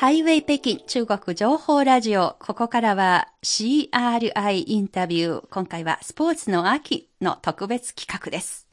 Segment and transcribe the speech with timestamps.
[0.00, 2.36] ハイウェイ北京中国情報ラジオ。
[2.38, 5.44] ここからは CRI インタビュー。
[5.50, 8.67] 今回はスポーツの秋の特別企画です。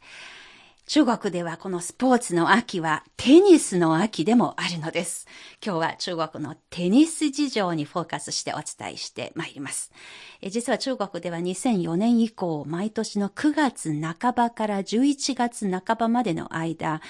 [0.88, 5.26] 中国ではこのスポーツの秋はテニスの秋でもあるのです。
[5.65, 9.92] 今日は中国のテニス事情にフォーカスしてお伝えしてまいります。
[10.44, 17.02] 実は中国では2004年以降、毎年の9月半ばから11月半ばまでの間、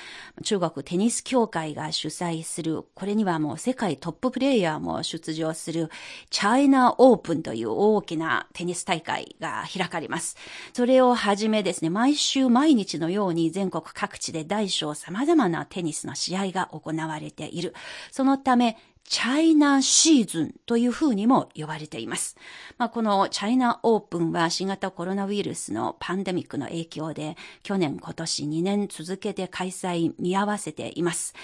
[0.42, 5.90] 中国テニス協会が主催する、これにはもう世界トッププレイヤーも出場する
[6.30, 10.38] チャイナオープンという大きなテニス大会が開かれます。
[10.72, 17.74] それをはじめですね、毎週毎日のように全全国各地で大小様々なテニスの試合が行われている。
[18.12, 22.36] そのため、チャイナシーズンというふうにも呼ばれています。
[22.78, 31.36] まあ、このチャイナオープンは新型コロナウイルスのパンデミックの影響で去年今年2年続けて開催見合わせています。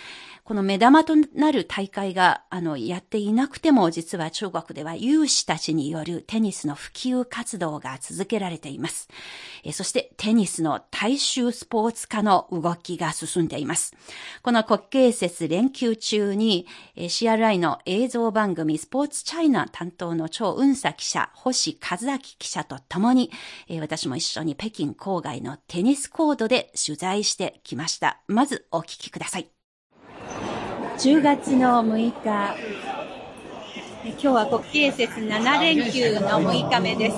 [0.44, 9.07] この目玉となる大会が、あの、やっていなくても、実は中国では有志たちによるテニスの普及活動が続けられています。
[9.63, 13.96] えそして、テニスの大衆スポーツ化の動きが進んでいます。
[14.41, 16.66] この国慶節連休中に、
[16.98, 23.32] CRI の映像番組スポーツチャイナ担当の超運佐記者、星和明記者と共に、
[23.80, 28.22] 私も一緒に北京郊外のテニスコードで取材してきました。
[28.27, 29.49] まずお聞きください。
[30.98, 32.55] 10月の6日、
[34.04, 37.18] 今日は国慶節7連休の6日目です。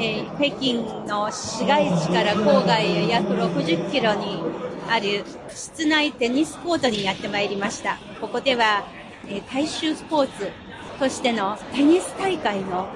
[0.00, 4.42] えー、北京の市街地から郊外へ約60キロに
[4.88, 7.98] ある室内テニスコートにやってまいりました。
[8.20, 8.84] ここでは、
[9.30, 10.50] え、大衆スポーツ
[10.98, 12.88] としてのテニス大会の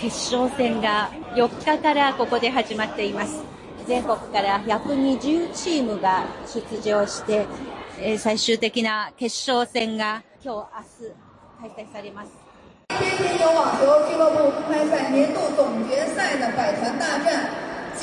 [0.00, 3.40] 決勝戦が4日からここで始まっています。
[3.86, 7.46] 全国から120チームが出場して、
[8.00, 10.68] え、最終的な決勝戦が今日
[11.62, 12.30] 明日開催されます。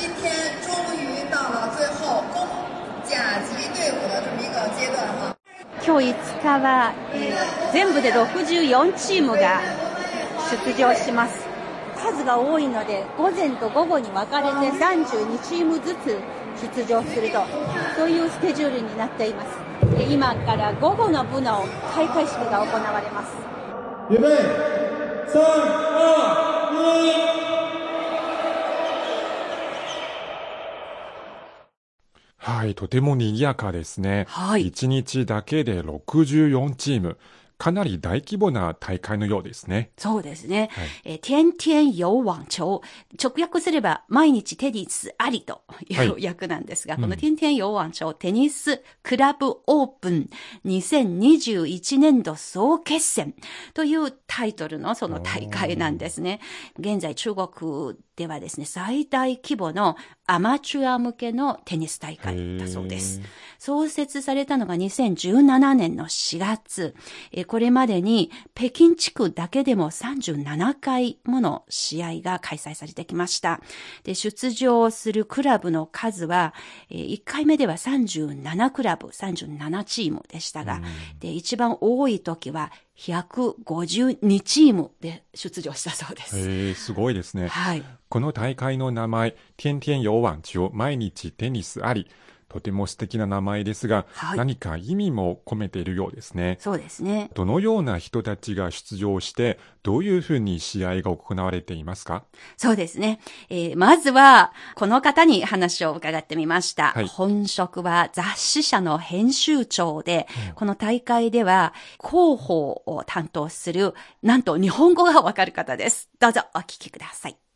[0.00, 0.24] 今天
[0.62, 2.46] 终于到了最後公
[3.02, 5.37] 甲級隊伍的这么一个阶段哈。
[5.88, 9.62] 今日5日は、えー、全部で64チームが
[10.66, 11.48] 出場します。
[11.96, 16.20] 数が多いので、午前と午後に分かれて32チームずつ
[16.76, 17.40] 出場すると、
[17.96, 19.56] そういうスケジュールになっています。
[20.10, 23.32] 今から午後の部の開会式が行われます。
[24.10, 24.36] 預備
[25.26, 25.40] 3、
[27.14, 27.17] 2、
[32.38, 34.26] はい、とても賑やかですね。
[34.28, 34.68] はい。
[34.68, 37.18] 1日だけで64チーム。
[37.58, 39.90] かなり大規模な大会のようですね。
[39.98, 40.70] そうですね。
[40.72, 42.62] はい、えー、天天有網球。
[43.20, 50.30] 直訳すれば、毎日テニスありという訳なんですが、はい、この天天有網球テニスクラブオープン
[50.64, 53.34] 2021年度総決戦
[53.74, 56.40] というタイトルのその大会なんですね。
[56.78, 59.96] 現在中国ではですね、最大規模の
[60.26, 63.20] アマチュア向けのテニス大会だそうです。
[63.60, 66.96] 創設されたのが2017年の4月。
[67.46, 73.60] これまでに北京地区だけでも37回もの試合が開催されてきました。
[74.02, 76.54] で出場するクラブの数は、
[76.90, 80.82] 1回目では37クラブ、37チームでしたが、
[81.20, 86.36] で一番多い時は152チームで出場したそうです。
[86.36, 87.46] へすごいですね。
[87.46, 87.84] はい。
[88.08, 92.08] この大会の名前、天天有網球、毎日テニスあり。
[92.48, 96.56] とても素敵な名前ですが、はい、何か意味も込めているようですね。
[96.60, 97.30] そうですね。
[97.34, 102.24] どのような人たちが出場して、どういうふうに試合が行われていますか？
[102.56, 103.20] そうですね。
[103.50, 106.92] えー、まずは、この方に話を伺ってみました。
[106.92, 116.08] はい、本職は雑誌社の編集長で、うん、この大会では広報を担当する、なんと日本語がわかる方です。
[116.18, 117.47] どうぞお聞きください。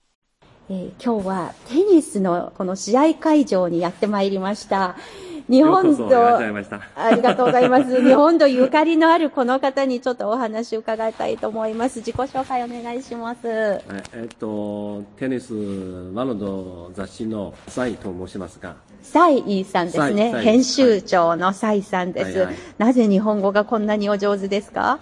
[0.71, 4.97] えー、今日はテニスのこの試合会場にやってまいりました。
[5.49, 6.39] 日本と、
[6.97, 8.01] ありがとうございます。
[8.01, 11.99] 日本とゆかりのあるこの方にちょっとお話を伺いたいと思います。
[11.99, 13.41] 自己紹介お願いします。
[13.45, 13.81] え
[14.25, 15.53] っと、テニス
[16.15, 18.77] ワロド雑誌のサイと申しますが。
[19.03, 20.33] サイさんですね。
[20.43, 25.01] 編集長のサイさんです、はいはい、なぜ日本語がこんなにお上手ですか？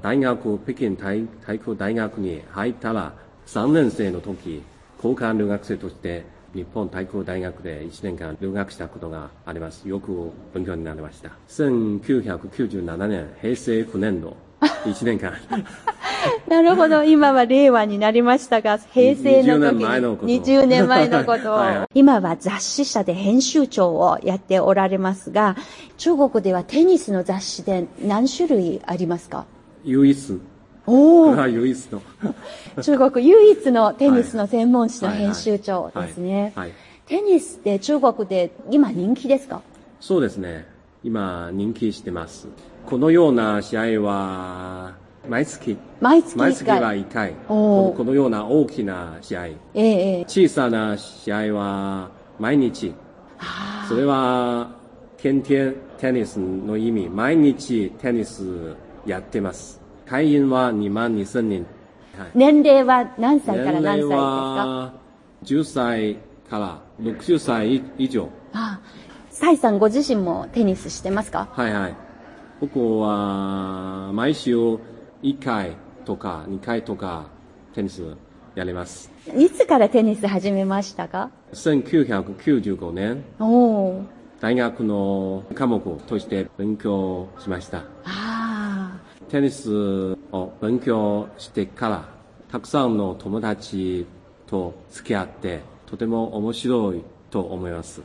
[0.00, 3.12] 大学、北京体体育大学に入ったら
[3.46, 4.62] 3年生の時、
[5.02, 9.88] 交換留学生として日本体育大学で1年間留学したことがあります。
[9.88, 11.30] よく勉強になりました。
[11.48, 15.32] 1997年、平成9年度、 1年間。
[16.46, 17.02] なるほど。
[17.02, 19.80] 今は令和になりましたが、平成の時に。
[19.80, 20.26] 20年前のこと。
[20.26, 21.56] 20年前のことを。
[21.56, 25.56] はい、今は雑誌社で編集長をやっておられますが、
[25.96, 29.46] 中国ではテニスの雑誌で何種類ありますか？
[29.84, 30.40] 唯一。
[30.86, 31.36] おお。
[31.48, 32.02] 唯一の。
[32.82, 36.52] 中国唯一のテニスの専門誌の編集長ですね。
[36.56, 36.72] はい。
[37.06, 39.60] テニスって中国で今人気ですか？
[40.00, 40.66] そうですね。
[41.04, 42.46] 今人気してます。
[42.86, 44.92] このような試合は、
[45.28, 47.00] 毎月、毎月1毎月は回。
[47.04, 47.34] 1回。
[47.48, 49.46] このような大きな試合。
[49.46, 52.92] ええええ小さな試合は毎日。
[53.38, 54.70] あそれは、
[55.16, 57.08] 天天テニスの意味。
[57.08, 58.74] 毎日テニス
[59.06, 59.81] やってます。
[60.12, 61.66] 会員は2万2000人。
[62.18, 64.92] はいー年齢は何歳から何歳ですかは
[65.42, 66.16] 10歳
[66.50, 68.28] から60歳以上。
[68.52, 68.80] ああ
[69.30, 71.94] サイさんご自身もテニスしてますかはいはい。
[72.60, 74.54] 僕は毎週
[75.22, 77.28] 1回とか2回とか
[77.72, 78.14] テニス
[78.54, 79.10] やります。
[79.34, 84.04] いつからテニス始めましたか1995年、おお。
[84.42, 87.84] 大学の科目として勉強しました。
[88.04, 88.21] あ
[89.32, 92.04] テニスを勉強してから、
[92.50, 94.06] たくさんの友達
[94.46, 98.02] と付き合って、とても面白いと思います。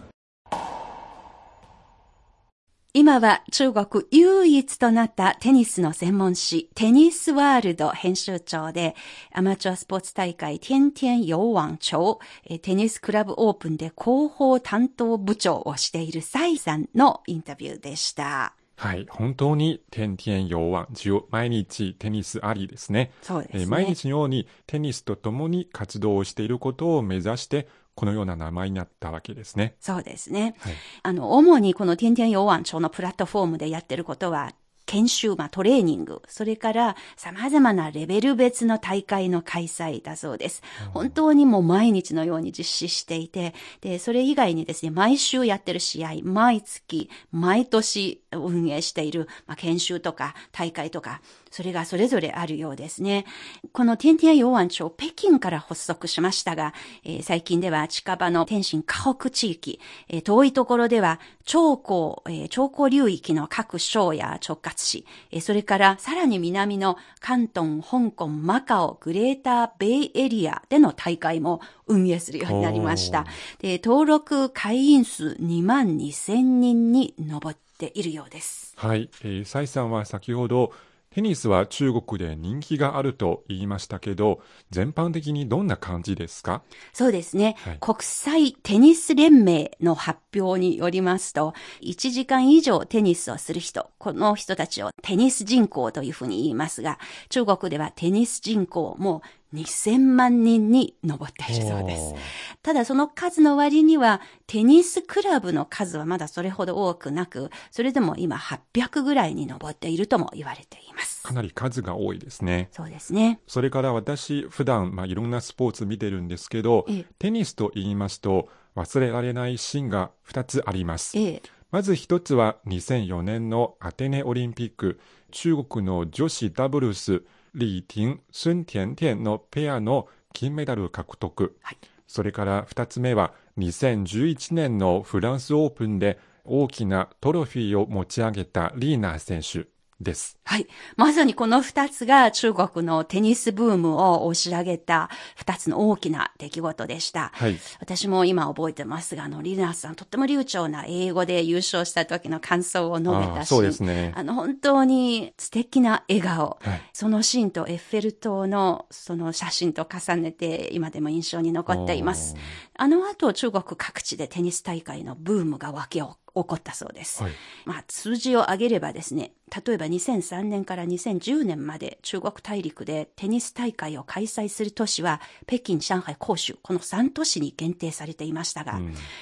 [2.94, 8.95] 今は中国唯一となったテニスの専門誌、テニスワールド編集長で、
[9.33, 18.56] アマチュアスポーツ大会、天天洋網長、えーテニスクラブオープンで広報担当部長をしているサイさんのインタビューでした。
[18.77, 19.07] はい。
[19.09, 23.12] 本当に天天洋ワン中毎日テニスありですね。
[23.24, 23.62] そうですね。
[23.62, 29.75] えー毎日のようにテニスとともに活動をしていることを目指して、このような名前になったわけですね。
[29.79, 30.53] そうですね。
[30.59, 34.53] はいあの、主にこの天天洋湾町のプラットフォームでやってることは、
[34.88, 40.63] 研修、まあ、トレーニング、それから様々なレベル別の大会の開催だそうです。
[40.94, 51.22] 本当にもう毎日のように実施していて、で、それ以外にですね、毎週やってる試合、毎月、毎年運営している、まあ、研修とか大会とか、
[51.52, 53.26] それがそれぞれあるようですね。
[53.72, 56.74] この天天洋湾町、北京から発足しましたが、
[57.04, 59.80] えー最近では近場の天津河北地域、
[60.10, 73.26] えー遠いところでは長江、えー長江流域の各省や直轄市、えーそれからさらに南の関東、香港、マカオ、グレーターベイエリアでの大会も運営するようになりました。
[73.60, 78.74] で登録会員数2万2千人に上っているようです。
[78.76, 79.10] はい。
[79.24, 80.72] えー、サイさんは先ほど、
[81.18, 86.62] テニスは中国で人気があると言いましたけど、全般的にどんな感じですか？
[86.94, 87.78] そうですね、はい。
[87.80, 97.00] 国際テニス連盟の発表によりますと、1時間以上テニスをする人、この人たちをテニス人口というふうに言いますが、
[97.30, 99.24] 中国ではテニス人口も
[99.54, 102.14] 2000万人に上っているそうです。
[102.62, 111.24] ただその数の割には、テニスクラブの数はまだそれほど多くなく、それでも今800ぐらいに上っているとも言われています。
[111.24, 112.70] かなり数が多いですね。
[112.72, 113.40] そうですね。
[113.48, 121.18] それから私、普段、まあ、いろんなスポーツ見てるんですけどええ、テニスと言いますと、忘れられないシーンが2つあります。
[121.18, 121.42] ええ。
[121.72, 125.00] まず一つは2004年のアテネオリンピック、
[125.32, 127.24] 中国の女子ダブルス、
[127.54, 131.58] 李婷、孫甜甜のペアの金メダル獲得。
[131.62, 131.78] はい
[132.08, 139.68] それから二つ目は2011年のフランスオープンで大きなトロフィーを持ち上げたリーナー選手
[140.00, 140.38] です。
[140.44, 140.68] はい。
[140.96, 147.32] まさにこの二つが中国のテニスブームを押し上げた二つの大きな出来事でした。
[147.34, 147.58] はい。
[147.80, 154.13] 私も今覚えてますが、あの、リーナーさんとっても流暢な英語で優勝した時の感想を述べあたし、あそうですね。
[154.16, 156.60] あの、本当に素敵な笑顔。
[156.62, 162.36] はいそのシーンとエッフェル塔のその写真と重ねて今でも印象に残っています。
[162.75, 166.08] あの後中国各地でテニス大会のブームが湧き起
[166.44, 167.24] こったそうです。
[167.24, 167.32] はい
[167.65, 169.34] まあ数字を上げればですね、
[169.65, 178.79] 例えば2003年から2010年まで中国大陸でテニス大会を開催する都市は北京、上海、広州、この3都市に限定されていましたが、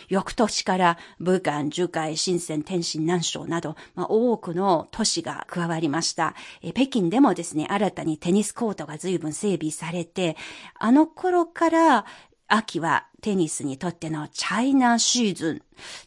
[0.09, 6.35] 翌年から武漢、樹海、深セン、天津、南昌など、まあ、多くの都市が加わりました。
[6.61, 10.37] え北京でもですね、新たにテニスコートが随分整備されて、
[10.75, 12.05] あの頃から
[12.47, 15.61] 秋はテニスにとってのチャイナシーズン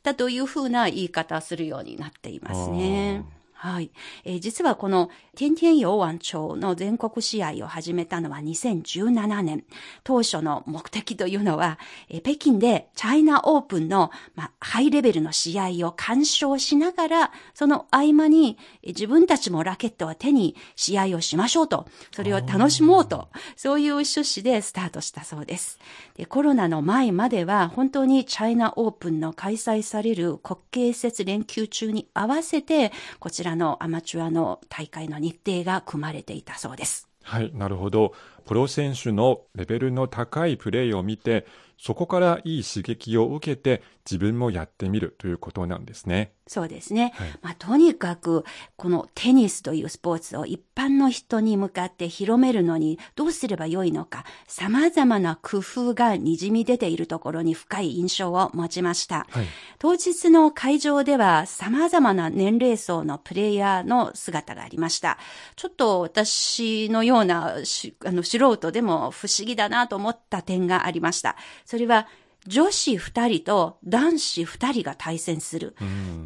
[0.05, 3.25] だというふうな言い方をするようになっていますね。
[3.61, 3.91] はい。
[4.25, 9.65] えー実はこの、天天洋湾町の全国試合を始めたのは2017年。
[10.05, 25.81] 当初の目的というのは、えー北京でチャイナオープンの、まあ、ハイレベルの試合を鑑賞しながら、その合間に、えー自分たちもラケットを手に試合をしましょうと、それを楽しもうと、そういう趣旨でスタートしたそうです。
[26.15, 37.09] でコロナの前までは、本当にチャイナオープンの開催される国慶節連休中に合わせて、こちららのアマチュアの大会の日程が組まれていたそうです。
[37.23, 38.15] はい、なるほど。
[38.47, 46.33] プロ選手のレベルの高いプレーを見て、そこからいい刺激を受けて自分もやってみるということなんですね。
[46.49, 47.13] そうですね。
[47.15, 48.45] はい、まあ、とにかく、
[48.77, 59.27] このテニスというスポーツを一般の人に向かって広めるのにどうすればよいのか、様々な工夫が滲み出ているところに深い印象を持ちました。
[59.31, 59.47] はい、
[59.79, 65.19] 当日の会場では様々な年齢層のプレイヤーの姿がありました。
[65.57, 71.37] ちょっと私のようなあの素人でも不思議だなと思った点がありました。
[71.65, 72.09] それは、
[72.49, 75.77] 女子二人と男子二人が対戦する。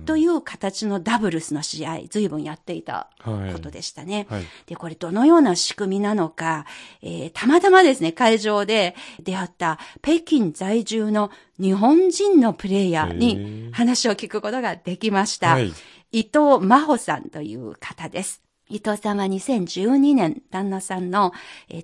[0.07, 4.27] という形のダブルスの試合、随分やっていたことでしたね。
[4.31, 4.41] はい。
[4.41, 6.65] はい、で、これどのような仕組みなのか、
[7.03, 15.55] えー、たまたまですね、会場で出会った北京在住の日本人のプレイヤーに話を聞くことができました。
[15.55, 15.73] はい、
[16.13, 18.43] 伊藤真帆さんという方です。
[18.73, 21.33] 伊藤さんは2012年、旦那さんの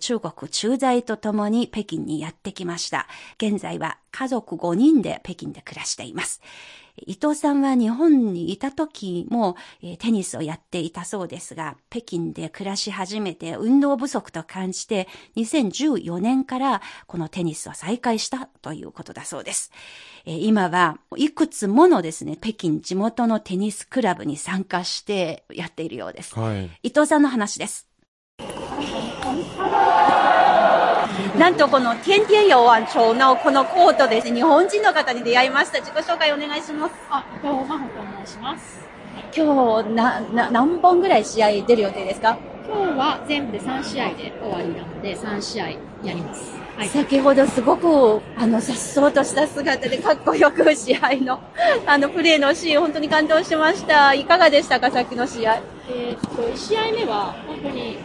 [0.01, 3.07] 中国駐在とともに北京にやってきました。
[3.37, 6.41] 現在は家族5人で北京で暮らしています。
[7.07, 9.57] 伊藤さんは日本にいた時も、
[9.99, 19.71] テニスをやっていたそうですが、北京で暮らし始めて運動不足と感じて、2014年からこのテニスを再開したということだそうです。
[20.25, 26.39] 今はいくつものですね、北京地元のテニスクラブに参加してやっているようです。
[26.39, 27.89] はい、伊藤さんの話です。
[31.39, 35.79] なんとこの天天洋湾町のこのコートですね、日本人の方に出会いました。
[35.81, 36.95] 自己紹介お願いします。
[37.11, 37.95] あ、どうも、まほと
[38.27, 38.81] 申します。
[39.37, 42.39] 今日、な、な、何本ぐらい試合出る予定ですか？
[42.67, 46.53] 今日は全部で3試合で終わりなので、3試合やります。
[46.77, 51.41] はい、先ほどすごく、あの、さっそうとした姿でかっこよく試合の、
[51.87, 54.15] あの、プレーのシーン、本当に感動しました。
[54.15, 55.61] いかがでしたか、さっきの試合。
[55.91, 57.99] えー、っと、1試合目は、本当に、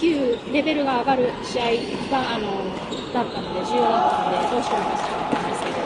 [0.00, 1.64] 級レベルが上がる試合
[2.10, 2.64] があの
[3.12, 5.76] だったので重要だったのでどうしても勝ちたかったんですけど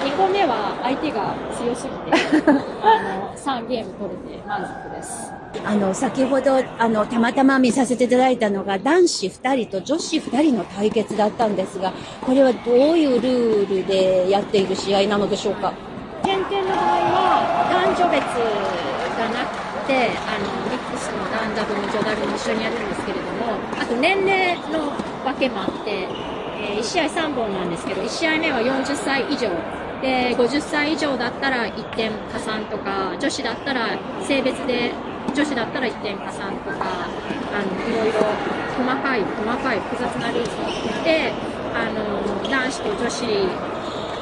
[0.00, 2.50] 2個目は相手が強すぎて
[2.82, 5.32] あの3ゲーム取れて満足です。
[5.64, 15.72] あの先ほどあのたまたま見させていただいたのが男子2人と女子2人の対決だったんですがこれはどういうルールでやっている試合なのでしょうか？
[16.22, 16.76] 点々の場合
[17.10, 18.22] は男女別
[19.18, 23.39] がなくてあのミックスの男ダブル女ダブル一緒にやるんですけれども
[23.78, 24.92] あと年齢の
[25.24, 26.08] 分けもあって、
[26.60, 29.50] えー、1試合3本なんですけど1試合目は40歳以上
[30.00, 34.92] で50歳以上だったら1点加算とか女子だったら性別で
[35.34, 38.20] 女子だったら1点加算とかあのいろいろ
[38.76, 41.32] 細かい細かい複雑なルールを作って
[41.74, 43.26] あの男子と女子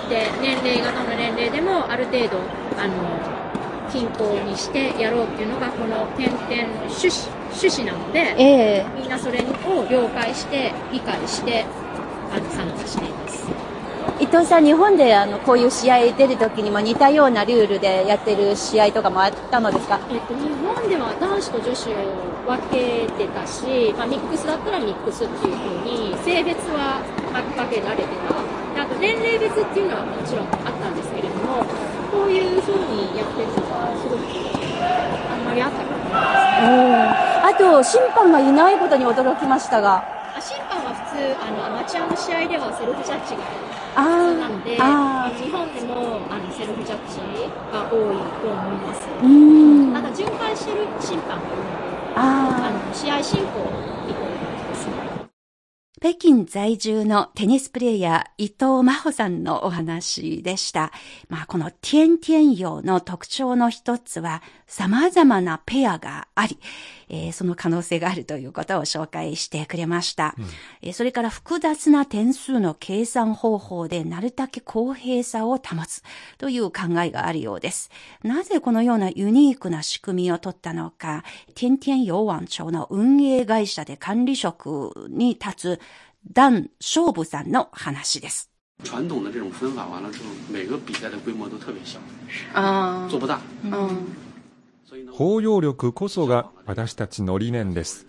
[0.09, 2.39] で年齢がどの年齢でもある程度
[2.77, 3.48] あの
[3.93, 6.41] 均衡にしてやろうっていうのがこの点々
[6.89, 9.43] 趣旨趣旨なので、えー、みんなそれを
[9.89, 11.65] 了解して理解して
[12.33, 13.49] あの参加しています。
[14.21, 21.95] 伊藤さん、日本であのこういう試合出るときにも似たようなルールでやってる試合とかもあったのですか、えっと、日本では男子と女子を
[22.47, 26.99] 分けてたし、まあ、ミックスだったらミックスっていうふうに性別は
[27.33, 28.59] 分けられてた。
[28.83, 31.18] あと年齢別っていうのはもちろんあったんですけ
[32.33, 34.21] れどもこういうふうにやってるのがすごく
[35.33, 40.05] あんまりあったかなあと審判がいないことに驚きましたが。
[40.41, 43.43] 審判は普通あのアマチュアの試合ではセルフジャッジが
[43.99, 47.19] 普通なので日本でもあのセルフジャッジ
[47.75, 50.87] が多いと思いますただ巡回してる。
[51.01, 53.98] 審判がいるのであの試合進行に
[56.01, 60.93] 北京在住のテニスプレイヤー伊藤真帆さんのお話でした。
[61.29, 66.61] まあ、このティエンティエン用の特徴の一つは様々なペアがあり、
[67.09, 70.45] えー、その可能性があるということを紹介してくれました、うん、
[70.83, 76.03] えー、それから複雑な点数の計算方法でなるだけ公平さを保つ
[76.37, 77.91] という考えがあるようです。
[78.23, 81.25] なぜこのようなユニークな仕組みを取ったのか、
[81.55, 85.81] 天天洋湾町の運営会社で管理職に立つ
[86.33, 88.51] ダン・ショーブさんの話です。
[88.85, 91.99] 传统的这种分法完了之后，每个比赛的规模都特别小，
[92.55, 93.41] 啊，做不大。
[93.65, 94.07] 嗯。
[95.17, 98.07] 包容力こそが私たちの理念です。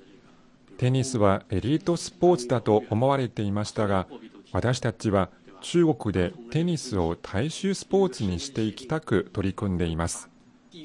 [0.77, 4.07] テニスはエリートスポーツだと思われていましたが、
[4.51, 5.29] 私たちは
[5.61, 10.29] 中国でテニスを大衆スポーツにしていきたく取り組んでいます。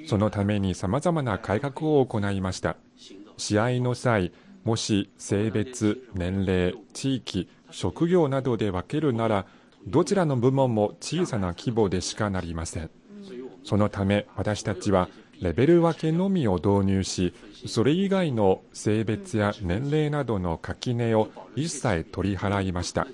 [0.06, 2.76] そのために様々な改革を行いました。
[3.36, 4.32] 試合の際、
[4.64, 9.47] もし性別、年齢、地域、職業などで分けるなら、
[9.87, 12.90] どちらの部門も小さな規模でしかなりません。
[13.62, 15.09] そのため私たちは
[15.40, 17.35] レベル分けのみを導入し、
[17.66, 23.06] それ以外の性別や年齢などの垣根を一切取り払いました。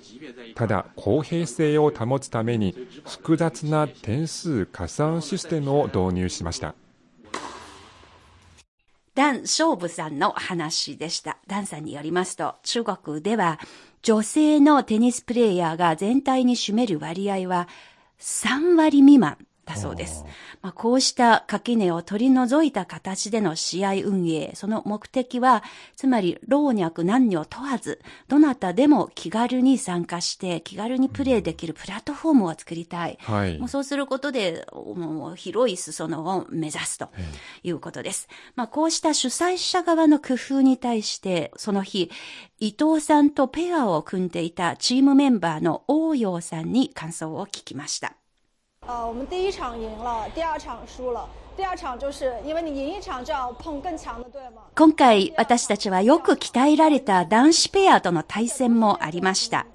[0.55, 6.75] ただ、公平性を保つために複雑な点数加算システムを導入しました。
[9.13, 11.37] ダン・ショーブさんの話でした。
[11.47, 13.59] ダンさんによりますと、中国では
[14.01, 17.67] 女性のテニスプレーヤーが全体に占める割合は
[18.19, 19.37] 3割未満
[19.71, 20.25] だそうです。
[20.61, 25.63] まあ、こうした垣根を取り除いた形での試合運営、その目的は、
[25.95, 33.17] つまり老若男女問わず、どなたでも気軽に参加して、気軽にプレーできるプラットフォームを作りたい。
[33.21, 37.09] はい、もうそうすることで、もう広い裾野を目指すと
[37.63, 38.27] いうことです。
[38.55, 42.11] まあ、こうした主催者側の工夫に対して、その日、
[42.59, 48.20] 伊藤さんとペアを組んでいたチームメンバーの王陽さんに感想を聞きました。
[48.91, 51.25] 呃，我们第一场赢了，第二场输了。
[51.55, 52.33] 第二场就是。
[54.75, 59.65] 今回私たちはよく鍛えられた男子ペアとの対戦もありました。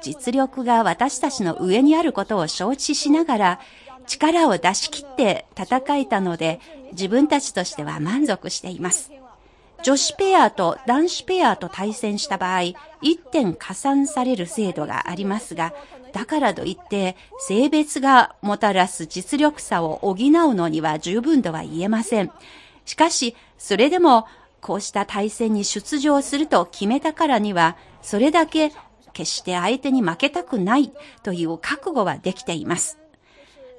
[0.00, 3.60] 実力が私たちの上にあることを承知しながら、
[4.06, 6.60] 力を出し切って戦えたので、
[6.92, 9.12] 自分たちとしては満足しています。
[9.82, 12.74] 女子ペアと男子ペアと対戦した場合、1
[13.30, 15.74] 点加算される制度がありますが、
[16.16, 20.16] だからといって、性別がもたらす実力差を補う
[20.54, 22.32] のには十分とは言えません。
[22.86, 24.26] しかし、それでも、
[24.62, 28.72] こうした対戦に出場すると決めたからには、それだけ
[29.12, 30.90] 決して相手に負けたくない
[31.22, 32.96] という覚悟はできています。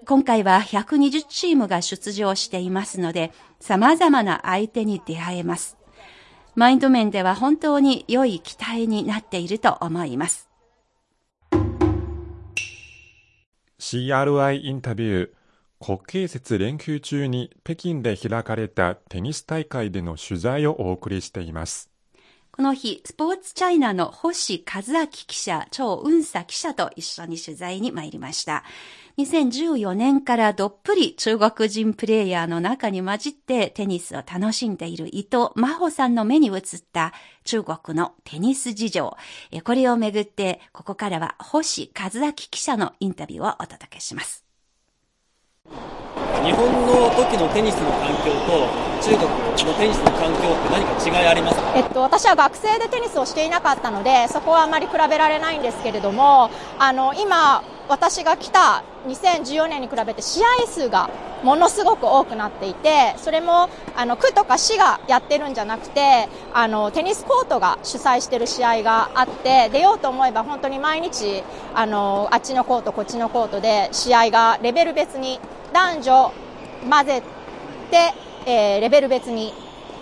[0.05, 5.75] 今回は120チームが出場していますので、様々な相手に出会えます。
[6.53, 10.46] マインド面では本当に良い期待になっていると思います。
[13.89, 21.89] CRI インタビュー国慶節連休中に北京で開かれたテニス大会での取材をお送りしています。
[22.51, 28.65] この日、スポーツチャイナの星和明記者、超雲佐記者と一緒に取材に参りました。
[29.19, 36.61] 2014年からどっぷり中国人プレイヤーの中に混じってテニスを楽しんでいる伊藤真帆さんの目に映っ
[36.93, 39.17] た中国のテニス事情。
[39.63, 44.45] これをめぐって、ここからは星和明記者のインタビューをお届けします。
[45.65, 49.29] 日本の時のテニスの環境と中国
[49.67, 61.09] のテニスの環境って何か違いありますか、えっと、私は学生でテニスをしていなかったのでそこはあまり比べられないんですけれどもあの今私が来た2014年に比べて試合数が
[61.43, 71.43] ものすごく多くなっていてそれもあの区とか市がやってるんじゃなくてあのテニスコートが主催している試合があって出ようと思えば本当に毎日
[71.75, 75.39] あのあっちのコートこっちのコートで試合がレベル別に
[75.73, 76.33] 男女
[76.89, 77.21] 混ぜ
[77.91, 78.13] て、
[78.47, 79.53] えー、レベル別に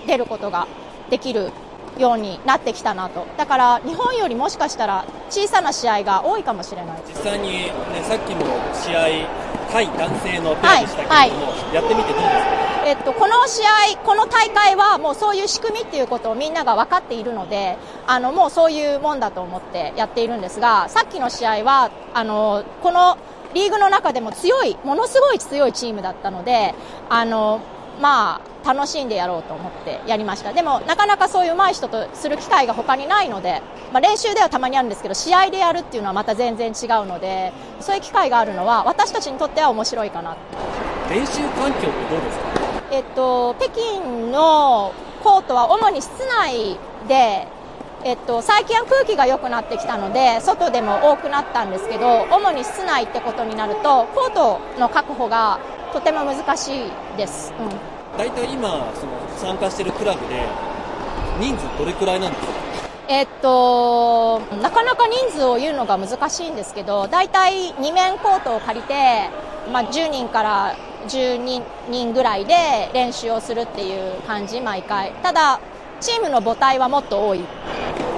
[0.05, 0.67] 出ることが
[1.09, 1.51] できる
[1.97, 3.25] ようになってきたなと。
[3.37, 7.01] だから日本よりもしかしたら小さな試合が多いかもしれない。
[7.07, 7.71] 実際に、ね、
[8.03, 9.27] さっきの試合
[9.71, 12.65] 対男性のペアでしたけれども、はいはい、やってみてどうですか？
[12.85, 13.63] えっと、この試
[13.95, 23.17] 合、この大会はもうそういう仕組みっていうことをみんなが分かっているので、あの、もうそういうもんだと思ってやっているんですが、さっきの試合は、あの、この
[23.55, 26.75] リーグの中でも強い、ものすごい強いチームだったので、
[27.09, 27.59] あの、
[28.01, 30.53] まあ、楽しんでやろうと思ってやりました。
[30.53, 33.61] でも、なかなかそういう上手い人とする機会が他にないので、
[33.93, 40.35] まあ、練習ではたまにあるんですけど、試合でやるっていうのはまた全然違うので、そういう機会があるのは、私たちにとっては面白いかな。
[41.09, 42.45] 練習環境ってどうですか？
[42.91, 43.99] えっと、北京
[44.31, 46.77] のコートは主に室内
[47.07, 47.47] で、
[48.03, 55.59] えっと、最近は空気が良くなってきたので、外でも多くなったんですけど、主に室内ってことになると、コートの確保が
[55.95, 57.53] とても難しいです。
[57.57, 57.69] うん、
[58.17, 60.43] 大体今、その参加しているクラブで、
[61.39, 62.51] 人数どれくらいなんですか？
[63.07, 69.29] えっと、なかなか人数を言うのが難しいんですけど、大体2面コートを借りて、
[69.71, 70.75] まあ、10人から
[71.07, 75.13] 12人ぐらいで練習をするっていう感じ、毎回。
[75.23, 75.61] ただ、
[76.01, 77.39] チームの母体はもっと多い。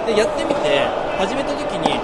[0.07, 0.87] で、やってみて、
[1.19, 1.99] 始めた時に、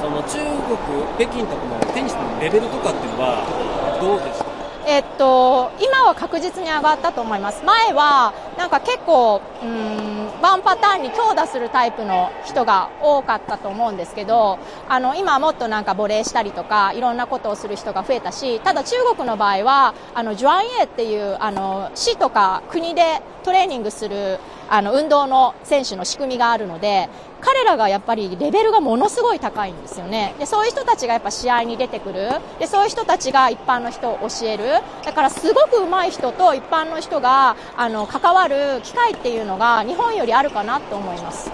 [0.00, 4.43] その中国、北京とかのテニスのレベルとかっていうのは、どうですか
[4.86, 7.64] えっと、今は確実に上がったと思います。
[7.64, 27.08] 前は、なんか結構、うん、ワンパターンに強打するタイプの人が多かったと思うんですけど、あの、今はもっとなんかボレーしたりとか、いろんなことをする人が増えたし、ただ中国の場合は、あの、ジュアンイエっていう、あの、市とか国でトレーニングする、あの、運動の選手の仕組みがあるので、
[27.40, 30.34] 彼らがやっぱりレベルがものすごい高いんですよね。
[30.38, 32.30] で、そういう人たちがやっぱ試合に出てくる。
[32.58, 34.64] で、そういう人たちが一般の人を教える。
[35.04, 41.50] だからすごく上手い人と一般の人が、あの、関わる機会っていうのが日本よりあるかなと思います。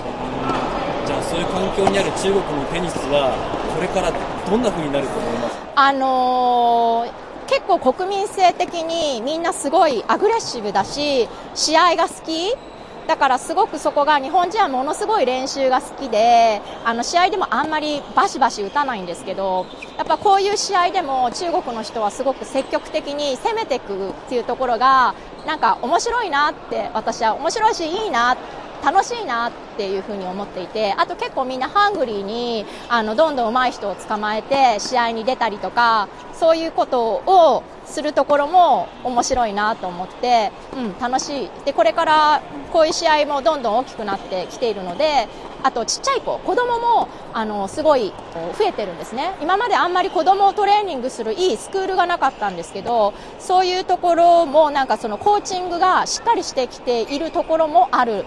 [1.06, 2.42] じゃあそういう環境にある中国の
[2.72, 3.32] テニスは、
[3.74, 4.12] これから
[4.48, 5.56] どんな風になると思います？
[5.74, 12.54] あのー結構国民性的にみんなすごいアグレッシブだし、試合が好き
[13.10, 19.66] だからすごくそこが日本人はものすごい練習が好きで、あの試合でもあんまりバシバシ打たないんですけど、
[19.98, 28.42] やっぱこういう試合でも中国の人はすごく積極的に攻めていくっていうところが、なんか面白いなって私は面白いしいいなって
[28.84, 41.50] 楽しいなっていうふうに思っていて、あと結構みんなハングリーに、あの、どんどん上手い人を捕まえて試合に出たりとか、そういうことをするところも面白いなと思って、うん、楽しい。
[41.64, 45.28] で、これからこういう試合もどんどん大きくなってきているので、
[45.62, 48.12] あとちっちゃい子、子供も、あの、すごい
[48.58, 49.34] 増えてるんですね。
[49.42, 58.24] 今まであんまり子供をトレーニングするいいスクールがなかったんですけど、そういうところもなんかそのコーチングがしっかりしてきているところもある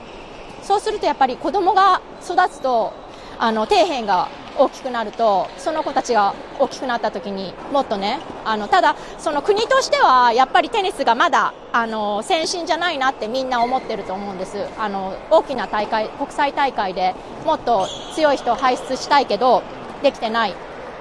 [0.63, 2.93] そうするとやっぱり子供が育つと、
[3.37, 14.67] あの、底辺が大きくなると、その子たちが大きくなった時にもっとね、あの、ただ、その国としては、やっぱりテニスがまだ、あの、先進じゃないなってみんな思ってると思うんです。
[14.77, 19.63] あの、大きな大会、国際大会でもっと強い人を輩出したいけど、
[20.01, 20.55] できてないっ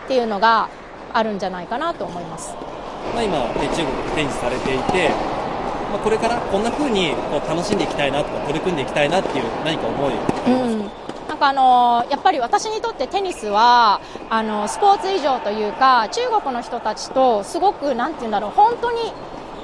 [0.08, 0.68] ていうのが
[1.12, 2.54] あるんじゃないかなと思います。
[3.14, 5.10] まあ今、中国テニスされていて、
[5.92, 10.14] まあ、これからこんなふうにこう楽しんでいきたいなとか取り組んでいきたいなっていう何か思い
[11.28, 14.00] なんかあのやっぱり私にとってテニスは
[14.30, 19.12] あのスポーツ以上というか中国の人たちとすごくなんて言うんだろう本当に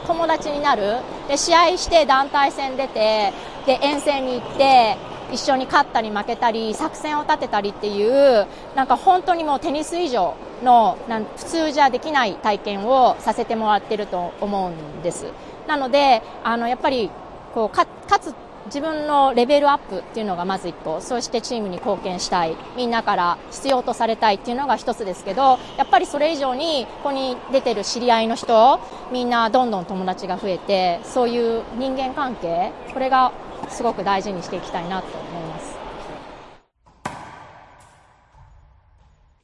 [0.06, 0.98] 友達になる。
[1.28, 3.32] で試合して団体戦出て
[3.66, 4.96] で遠征に行って
[5.32, 15.26] 一緒に勝ったり負けたり作戦を立てたりっていうなんか本当にもうテニス以上のなん普通じゃできない体験をさせてもらってると思うんです。
[15.68, 17.10] なので、あの、やっぱり、
[17.54, 17.86] こう、か、
[18.18, 18.34] つ、
[18.66, 28.80] 自分のレベルアップっていうのがまず一個、そしてチームに貢献したい、みんなから必要とされたいっていうのが一つですけど、やっぱりそれ以上に、ここに出てる知り合いの人、
[29.12, 33.32] みんなどんどん友達が増えて、そういう人間関係、これが
[33.70, 35.78] すごく大事にしていきたいなと思います。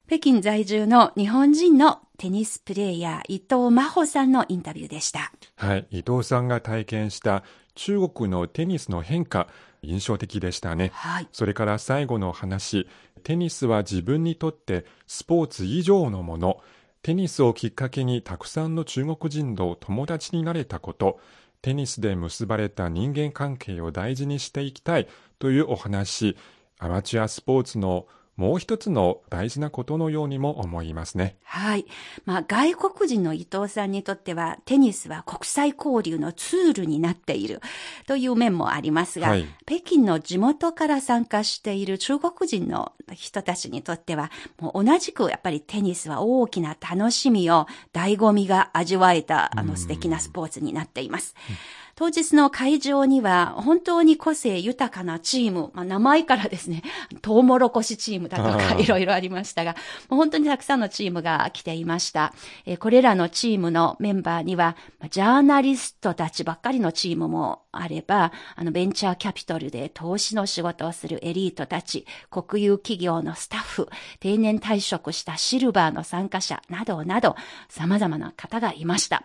[0.07, 5.33] 北京在住の日本人のテニスプレーヤー伊藤真帆さんのインタビューでした。
[5.57, 7.43] はい、伊藤さんが体験した
[7.75, 9.49] 中国のテニスの変化、
[9.83, 10.91] 印象的でしたね。
[10.95, 11.29] はい。
[11.33, 12.87] それから最後の話、
[13.25, 16.61] テニスは自分にとってスポーツ以上のもの。
[17.03, 21.21] テニスをきっかけにたくさんの中国人と友達になれたこと、
[21.64, 26.37] テニスで結ばれた人間関係を大事にしていきたいというお話、
[26.79, 31.37] アマチュアスポーツのもう一つの大事なことのようにも思いますね。
[31.44, 31.87] はい。
[32.25, 37.61] まあ、外国人の伊藤さんにとっては、テニスは国際交流のツールになっている
[38.07, 51.35] という面もありますが、はい、北京の地元から参加している中国人の人たちにとっては、もう同じくやっぱりテニスは大きな楽しみを、醍醐味が味わえた、あの素敵なスポーツになっています。
[51.49, 56.83] うん当日の会場には本当に個性豊かなチーム、まあ、名前からですね、
[57.23, 59.77] トウモロコシチームだとかいろいろありましたが、
[60.09, 62.33] もう本当にたくさんのチームが来ていました。
[62.67, 64.77] えー、これらのチームのメンバーには、
[65.11, 77.37] ジャーナリストたちばっかりのチームもあれば、あの、ベンチャーキャピトルで投資の仕事をするエリートたち、国有企業のスタッフ、定年退職したシルバーの参加者などなど、
[77.69, 79.23] 様々な方がいました。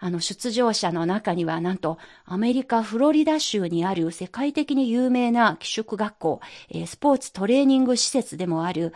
[0.00, 8.94] あの、出場者の中には、なんと、アメリカ・フロリダ州にある世界的に有名な寄宿学校、えー、スポーツトレーニング施設でもある、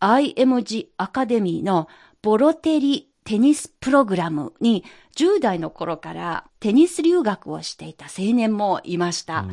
[0.00, 1.88] IMG アカデミーの
[2.20, 4.84] ボロテリテニスプログラムに
[5.16, 9.46] 10代の頃からテニス留学をしていた青年もいました。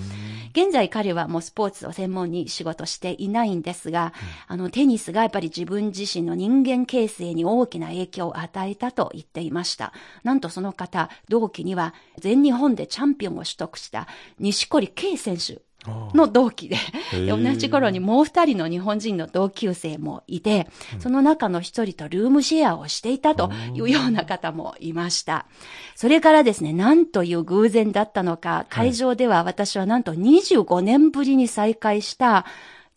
[0.51, 4.13] 現在彼はもうスポーツを専門に仕事していないんですが、
[4.49, 9.93] うん、あのテニスがやっぱり自分自身の人間形成に大きな影響を与えたと言っていました。
[10.23, 14.07] なんとその方、同期には全日本でチャンピオンを取得した
[14.39, 15.66] 西堀圭選手
[16.13, 16.77] の同期で、
[17.27, 20.67] 同じ頃にもう二人の日本人の同級生もいて、
[20.99, 25.45] その中の一人とルームシェアをしていたというような方もいました。
[25.95, 32.45] それからですね、なんという偶然だったのか、会場では私はなんと25年ぶりに再会した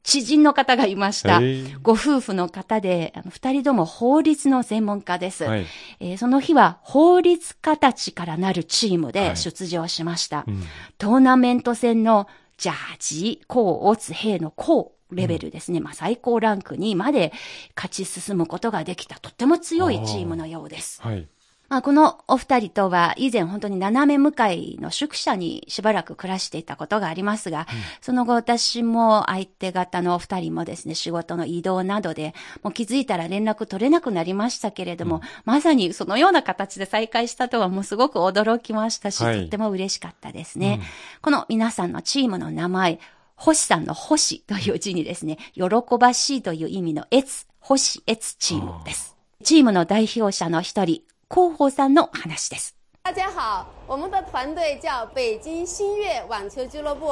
[0.02, 1.40] 知人の方がいました。
[1.82, 5.66] ご夫婦の方で、二人とも法律の専門家です、はい、
[6.00, 10.38] えー、その日は法律家たちからなるチームで出場しました。
[10.38, 10.62] はいうん、
[10.98, 12.28] トーナメント戦の
[12.60, 15.80] ジャージ、高オツ兵の高レベルですね。
[15.80, 17.32] まあ最高ランクにまで
[17.74, 21.00] 勝ち進むことができた、とっても強いチームのようです。
[21.00, 21.26] はい。
[21.70, 27.66] まあ、このお二人とは以前本当に斜め向かいの宿舎にしばらく暮らしていたことがありますが、うん、
[28.00, 40.80] その後私も相手方のお二人もですね、仕事の移動などで、もう気づいたら連絡取れなくなりましたけれども、うん、まさにそのような形で再会したとはもうすごく驚きましたし、はい、とっても嬉しかったですね。
[40.80, 40.86] うん、
[41.22, 42.98] この皆さんのチームの名前、
[43.36, 45.62] 星さんの星という字にですね、喜
[46.00, 49.16] ばしいという意味の越、星越チームです。
[49.44, 52.76] チームの代表者の一人、広報さんの話です。
[53.04, 57.06] 大家好，我们的团队叫北京新月网球俱乐部。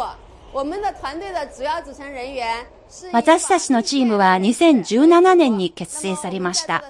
[0.52, 2.66] 我们的团队的主要组成人员
[3.12, 6.83] 私たちのチームは2017年に結成されました。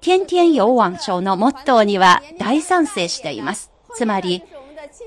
[0.00, 3.70] 天天有網球のモットーには大賛成しています。
[3.94, 4.42] つまり、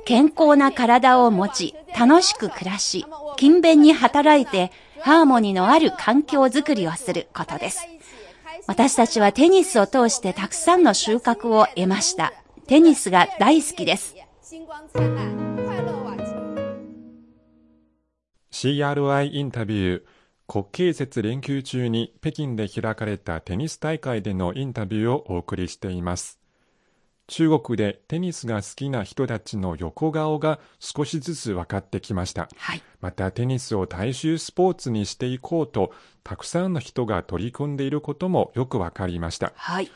[0.05, 7.85] 健康な体を持ち、楽しく暮らし、勤勉に働いて、ハーモニーのある環境づくりをすることです。
[8.67, 12.33] 私たちはテニスを通してたくさんの収穫を得ました。
[12.67, 14.15] テニスが大好きです。
[18.51, 20.03] CRI インタビュー
[20.47, 26.40] 国慶節連休中に北京で開かれたテニス大会でのインタビューをお送りしています。
[27.31, 32.49] 中国でテニスが好きな人たちの横顔が少しずつ分かってきました。
[32.57, 35.93] はい、またテニスを大衆スポーツにしていこうと、
[36.25, 39.53] たくさんの人が取り組んでいることもよく分かりました。
[39.55, 39.89] はい、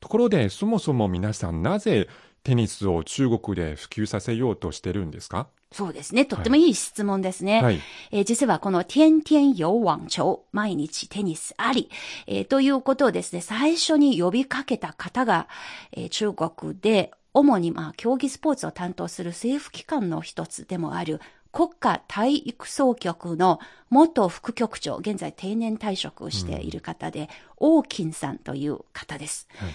[0.00, 2.08] ところで、そもそも皆さんなぜ
[2.44, 5.48] テニスを中国で普及させようとしてるんですか？
[5.72, 6.24] そうですね。
[6.24, 7.62] とってもいい質問ですね。
[7.62, 7.80] はい、
[8.10, 11.90] えー、実はこの天天有網球、毎日テニスあり、
[12.26, 15.48] えー、ということをですね、最初に呼びかけた方が、
[15.92, 21.20] えー、中国で主にまあ競技スポーツを担当する政府機関の一つでもある
[21.52, 23.60] 国家体育総局の
[23.90, 29.70] 元副局長、現在定年退職している方で、王金さんという方です、はい、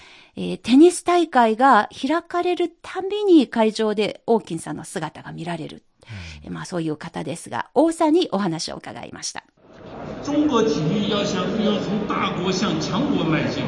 [0.51, 5.83] えー、テニス大会が開かれるたびに会場で王金さんの姿が見られる。
[6.45, 9.43] うん、まあそういう方ですが、王さんにお話を伺いました。
[10.23, 13.63] 中国体育要向要从大国向强国迈進。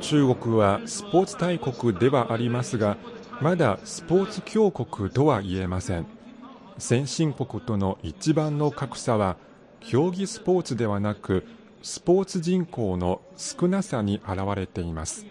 [0.00, 2.96] 中国はスポーツ大国ではありますが、
[3.40, 6.06] まだスポーツ強国とは言えません。
[6.78, 9.36] 先進国との一番の格差は
[9.80, 11.46] 競技スポーツではなく
[11.82, 15.26] スポーツ人口の少なさに現れています。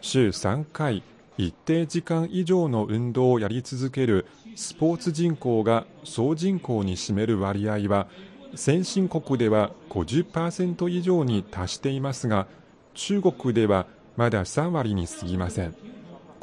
[0.00, 1.02] 週3回
[1.38, 8.06] 一定時間以上の運動をやり続けるスポーツ人口が総人口に占める割合は
[8.54, 12.46] 先進国では50%以上に達していますが
[12.94, 15.74] 中国ではまだ3割に過ぎません。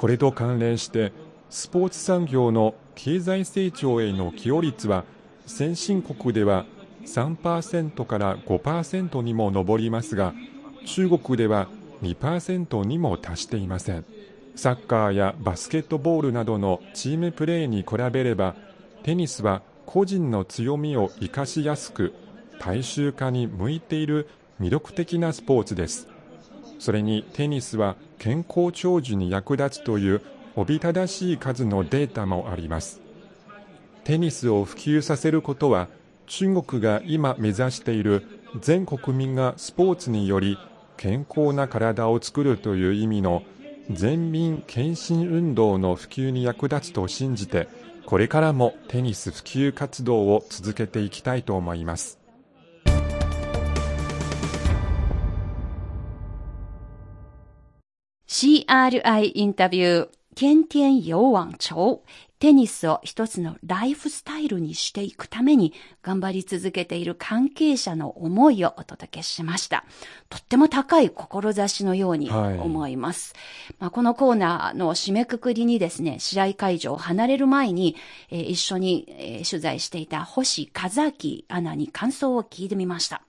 [0.04, 1.14] これと関連して
[1.50, 5.06] スポーツ産業の経済成長への寄与率は
[5.46, 6.66] 先進国では
[7.06, 10.34] 3%から5%にも上りますが
[10.86, 11.70] 中国では
[12.02, 14.04] 2%にも達していません。
[14.58, 18.56] サッカーやバスケットボールなどのチームプレーに比べれば
[19.04, 22.14] テニスは個人の強みを生かしやすく
[22.60, 24.28] 大衆化に向いている
[24.60, 26.10] 魅力的なスポーツです。
[26.78, 30.22] それにテニスは健康長寿に役立つという
[30.56, 33.02] おびただしい数のデータもあります。
[34.06, 35.90] テニスを普及させることは
[36.28, 38.26] 中国が今目指している
[38.62, 40.58] 全国民がスポーツにより
[40.96, 43.44] 健康な体を作るという意味の
[43.92, 47.68] 全民献身運動の普及に役立つと信じて
[48.06, 52.23] これからもテニス普及活動を続けていきたいと思います。
[58.34, 62.02] CRI インタビュー、天天有網球。
[62.40, 69.86] テニスを一つのライフスタイルにしていくために頑張り続けている関係者の思いをお届けしました。
[70.30, 73.36] とっても高い志のように思います。
[73.36, 77.96] はい、まあ、このコーナーの締めくくりにですね、試合会場を離れる前に、
[78.32, 83.22] えー、一緒に、えー、取材していた星和明アナに感想を聞いてみました。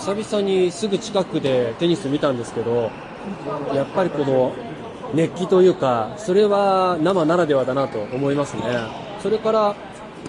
[0.00, 2.90] 久々にすぐ近くでテニス見たんですけど、
[3.74, 4.52] やっぱりこの
[5.12, 8.62] 熱気というか、それは生ならではだなと思いますね。
[9.22, 9.74] それから、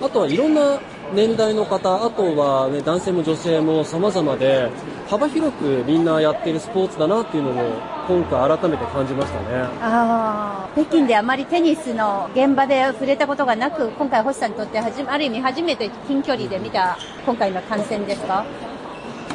[0.02, 0.78] あとはいろんな
[1.14, 4.70] 年代の方、あとは、ね、男性も女性も様々で、
[5.10, 7.64] 幅広くみんなやってるスポーツだなっていうのも、
[8.08, 9.46] 今回改めて感じましたね。
[9.82, 18.44] ああ、北京であまりテニスの現場で触れたことがなく、今回星さんにとってはじ、ある意味初めて近距離で見た今回の観戦ですか？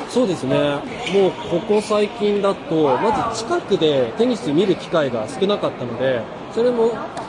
[0.09, 0.57] そうですね、
[1.12, 6.23] もうここ最近だと、まず近くでテニス見る機会が少なかったので、
[6.55, 6.88] それも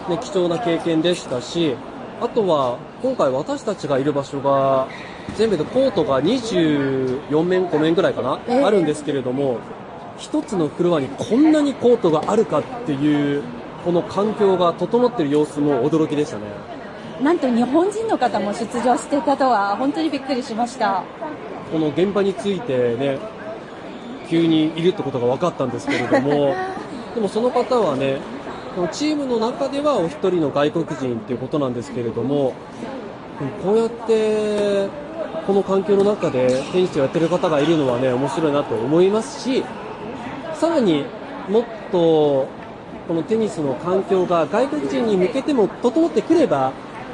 [0.10, 1.76] ね、貴重な経験でしたし、
[2.22, 4.88] あとは、今回私たちがいる場所が、
[5.36, 9.60] 全部でコートが24面、5面ぐらいかな、えー、あるんですけれども、
[10.18, 13.44] 一つのフロアにこんなにコートがあるかっていう、
[13.84, 16.44] この環境が整っている様子も驚きでしたね。
[17.22, 21.04] なんと日本人の方も出場してたとは、本当にびっくりしました。
[21.71, 23.19] この現場についてね、
[24.30, 26.56] 急にいるってことが分かったんですけれども、
[27.15, 28.19] でもその方はね、
[28.91, 32.53] チームの中ではお一人の外国人っていうことなんですけれども、
[33.63, 34.88] こうやって
[35.45, 39.63] この環境の中でテニスをやってる方がいるのはね、面白いなと思いますし、
[40.53, 41.06] さらに
[41.49, 42.47] もっと
[43.08, 46.71] このテニスの環境が外国人に向けても整ってくれば、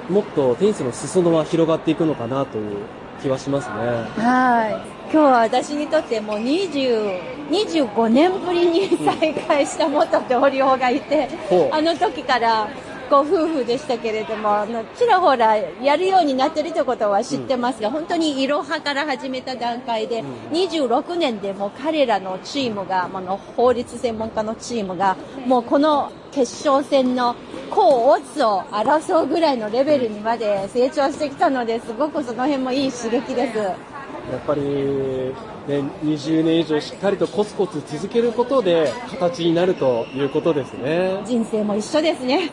[0.09, 2.77] もっとテニスの裾野は広がっていくのかなという
[3.23, 3.75] 気はしますね。
[4.21, 4.73] はい。
[5.11, 12.67] 今日は私にとってもう20、25年ぶりに再会した元同僚がいて、うん、あの時から
[13.13, 14.65] ご夫婦でしたけれども、
[14.97, 27.35] ちらほらやるようになってるということは知ってますが、うん、本当にいろはから始めた段階で、うん、26年でも彼らのチームが、あの法律専門家のチームが、もうこの決勝戦の
[27.69, 33.92] 甲オツを争うぐらいのレベルにまで成長してきたので、すごくその辺もいい刺激です。
[34.31, 41.21] やっぱり、ね、20年以上しっかりとコツコツ続けることで形になるということですね。
[41.25, 42.45] 人生も一緒ですね。
[42.47, 42.51] ね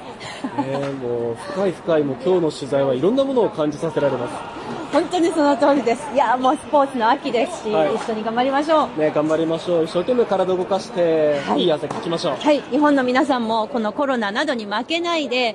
[1.01, 4.71] もう深い深いもう今日の取材はいろんなものを感じさせられます。
[4.93, 6.13] 本当にその通りです。
[6.13, 9.01] いや、もうスポーツの秋ですし、はい、一緒に頑張りましょう。
[9.01, 9.85] ね、頑張りましょう。
[9.85, 12.37] 一生懸命体を動かして、はい、いい汗かきましょう。
[12.37, 15.55] はい、日本の皆さんもこのコロナなどに負けないで、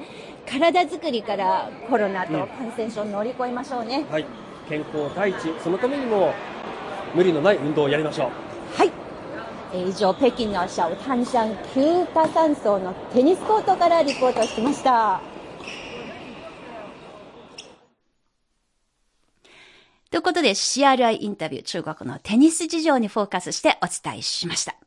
[0.50, 4.06] 体作りからコロナと感染症を乗り越えましょうね。
[4.08, 4.26] うん、はい。
[4.68, 6.34] 健康第一、そのためにも
[7.14, 8.30] 無理のない運動をやりましょう。
[8.78, 8.92] はい。
[9.74, 15.22] 以上、北京のシャオタンシャン旧多山荘のテニスコートからリポートしました。
[20.12, 24.85] ということで CRI インタビュー中国のテニス事情にフォーカスしてお伝えしました。